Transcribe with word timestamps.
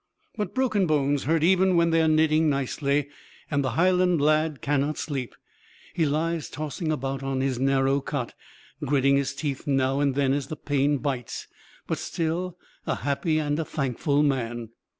But 0.35 0.55
broken 0.55 0.87
bones 0.87 1.25
hurt 1.25 1.43
even 1.43 1.77
when 1.77 1.91
they 1.91 2.01
are 2.01 2.07
knitting 2.07 2.49
nicely, 2.49 3.07
and 3.51 3.63
the 3.63 3.73
Highland 3.73 4.19
lad 4.19 4.59
cannot 4.59 4.97
sleep; 4.97 5.35
he 5.93 6.07
lies 6.07 6.49
tossing 6.49 6.91
about 6.91 7.21
on 7.21 7.41
his 7.41 7.59
narrow 7.59 8.01
cot, 8.01 8.33
gritting 8.83 9.15
his 9.15 9.35
teeth 9.35 9.67
now 9.67 9.99
and 9.99 10.15
then 10.15 10.33
as 10.33 10.47
the 10.47 10.55
pain 10.57 10.97
bites, 10.97 11.47
but 11.85 11.99
still 11.99 12.57
a 12.87 12.95
happy 12.95 13.37
and 13.37 13.59
a 13.59 13.63
thankful 13.63 14.23
man. 14.23 14.69